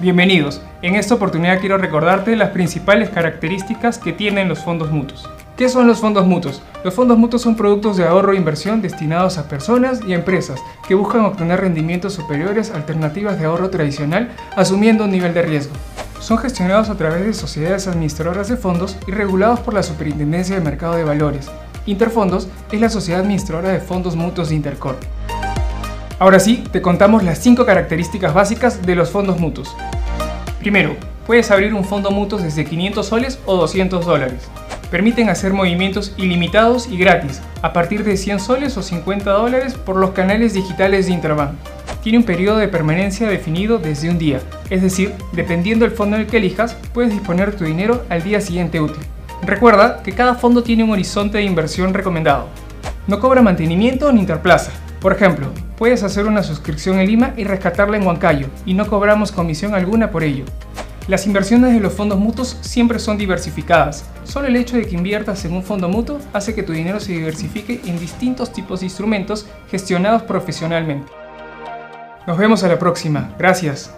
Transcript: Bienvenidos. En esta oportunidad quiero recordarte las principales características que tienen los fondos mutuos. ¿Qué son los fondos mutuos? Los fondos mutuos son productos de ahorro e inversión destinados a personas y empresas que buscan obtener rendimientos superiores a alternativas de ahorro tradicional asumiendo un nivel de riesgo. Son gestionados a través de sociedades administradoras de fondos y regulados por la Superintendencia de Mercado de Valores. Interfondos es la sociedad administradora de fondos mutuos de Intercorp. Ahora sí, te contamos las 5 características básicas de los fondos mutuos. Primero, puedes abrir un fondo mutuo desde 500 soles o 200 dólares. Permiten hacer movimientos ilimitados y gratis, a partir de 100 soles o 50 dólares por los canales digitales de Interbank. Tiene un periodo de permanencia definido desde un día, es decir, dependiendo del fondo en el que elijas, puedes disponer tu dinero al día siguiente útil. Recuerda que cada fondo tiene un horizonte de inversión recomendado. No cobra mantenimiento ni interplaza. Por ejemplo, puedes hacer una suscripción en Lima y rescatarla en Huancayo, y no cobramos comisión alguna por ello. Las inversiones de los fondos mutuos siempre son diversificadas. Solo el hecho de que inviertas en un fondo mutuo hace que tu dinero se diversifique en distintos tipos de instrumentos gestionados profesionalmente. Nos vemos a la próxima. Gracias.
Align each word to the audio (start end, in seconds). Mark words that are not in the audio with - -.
Bienvenidos. 0.00 0.60
En 0.80 0.94
esta 0.94 1.16
oportunidad 1.16 1.58
quiero 1.58 1.76
recordarte 1.76 2.36
las 2.36 2.50
principales 2.50 3.10
características 3.10 3.98
que 3.98 4.12
tienen 4.12 4.48
los 4.48 4.60
fondos 4.60 4.92
mutuos. 4.92 5.28
¿Qué 5.56 5.68
son 5.68 5.88
los 5.88 5.98
fondos 5.98 6.24
mutuos? 6.24 6.62
Los 6.84 6.94
fondos 6.94 7.18
mutuos 7.18 7.42
son 7.42 7.56
productos 7.56 7.96
de 7.96 8.04
ahorro 8.04 8.32
e 8.32 8.36
inversión 8.36 8.80
destinados 8.80 9.38
a 9.38 9.48
personas 9.48 10.00
y 10.06 10.12
empresas 10.12 10.60
que 10.86 10.94
buscan 10.94 11.24
obtener 11.24 11.60
rendimientos 11.60 12.12
superiores 12.12 12.70
a 12.70 12.76
alternativas 12.76 13.40
de 13.40 13.46
ahorro 13.46 13.70
tradicional 13.70 14.30
asumiendo 14.54 15.02
un 15.02 15.10
nivel 15.10 15.34
de 15.34 15.42
riesgo. 15.42 15.74
Son 16.20 16.38
gestionados 16.38 16.90
a 16.90 16.96
través 16.96 17.26
de 17.26 17.34
sociedades 17.34 17.88
administradoras 17.88 18.46
de 18.46 18.56
fondos 18.56 18.96
y 19.08 19.10
regulados 19.10 19.58
por 19.58 19.74
la 19.74 19.82
Superintendencia 19.82 20.54
de 20.54 20.64
Mercado 20.64 20.94
de 20.94 21.02
Valores. 21.02 21.50
Interfondos 21.86 22.48
es 22.70 22.80
la 22.80 22.88
sociedad 22.88 23.22
administradora 23.22 23.70
de 23.70 23.80
fondos 23.80 24.14
mutuos 24.14 24.50
de 24.50 24.54
Intercorp. 24.54 25.02
Ahora 26.20 26.40
sí, 26.40 26.64
te 26.72 26.82
contamos 26.82 27.22
las 27.22 27.38
5 27.38 27.64
características 27.64 28.34
básicas 28.34 28.84
de 28.84 28.96
los 28.96 29.10
fondos 29.10 29.38
mutuos. 29.38 29.76
Primero, 30.58 30.96
puedes 31.28 31.52
abrir 31.52 31.72
un 31.74 31.84
fondo 31.84 32.10
mutuo 32.10 32.40
desde 32.40 32.64
500 32.64 33.06
soles 33.06 33.38
o 33.46 33.56
200 33.56 34.04
dólares. 34.04 34.48
Permiten 34.90 35.28
hacer 35.28 35.52
movimientos 35.52 36.14
ilimitados 36.16 36.88
y 36.88 36.98
gratis, 36.98 37.40
a 37.62 37.72
partir 37.72 38.02
de 38.02 38.16
100 38.16 38.40
soles 38.40 38.76
o 38.76 38.82
50 38.82 39.30
dólares 39.30 39.74
por 39.74 39.94
los 39.94 40.10
canales 40.10 40.54
digitales 40.54 41.06
de 41.06 41.12
Interbank. 41.12 41.52
Tiene 42.02 42.18
un 42.18 42.24
periodo 42.24 42.58
de 42.58 42.66
permanencia 42.66 43.28
definido 43.28 43.78
desde 43.78 44.10
un 44.10 44.18
día, 44.18 44.40
es 44.70 44.82
decir, 44.82 45.14
dependiendo 45.32 45.84
del 45.84 45.94
fondo 45.94 46.16
en 46.16 46.22
el 46.22 46.28
que 46.28 46.38
elijas, 46.38 46.76
puedes 46.92 47.12
disponer 47.12 47.54
tu 47.54 47.64
dinero 47.64 48.02
al 48.08 48.24
día 48.24 48.40
siguiente 48.40 48.80
útil. 48.80 49.04
Recuerda 49.42 50.02
que 50.02 50.12
cada 50.12 50.34
fondo 50.34 50.64
tiene 50.64 50.82
un 50.82 50.90
horizonte 50.90 51.38
de 51.38 51.44
inversión 51.44 51.94
recomendado. 51.94 52.48
No 53.06 53.20
cobra 53.20 53.40
mantenimiento 53.40 54.12
ni 54.12 54.20
interplaza. 54.20 54.72
Por 55.00 55.12
ejemplo, 55.12 55.52
puedes 55.78 56.02
hacer 56.02 56.26
una 56.26 56.42
suscripción 56.42 56.98
en 56.98 57.06
Lima 57.06 57.34
y 57.36 57.44
rescatarla 57.44 57.96
en 57.96 58.06
Huancayo, 58.06 58.48
y 58.66 58.74
no 58.74 58.86
cobramos 58.86 59.32
comisión 59.32 59.74
alguna 59.74 60.10
por 60.10 60.24
ello. 60.24 60.44
Las 61.06 61.26
inversiones 61.26 61.72
de 61.72 61.80
los 61.80 61.94
fondos 61.94 62.18
mutuos 62.18 62.58
siempre 62.60 62.98
son 62.98 63.16
diversificadas. 63.16 64.04
Solo 64.24 64.48
el 64.48 64.56
hecho 64.56 64.76
de 64.76 64.86
que 64.86 64.94
inviertas 64.94 65.44
en 65.46 65.54
un 65.54 65.62
fondo 65.62 65.88
mutuo 65.88 66.18
hace 66.34 66.54
que 66.54 66.62
tu 66.62 66.74
dinero 66.74 67.00
se 67.00 67.12
diversifique 67.12 67.80
en 67.86 67.98
distintos 67.98 68.52
tipos 68.52 68.80
de 68.80 68.86
instrumentos 68.86 69.46
gestionados 69.70 70.22
profesionalmente. 70.24 71.10
Nos 72.26 72.36
vemos 72.36 72.62
a 72.62 72.68
la 72.68 72.78
próxima. 72.78 73.34
Gracias. 73.38 73.90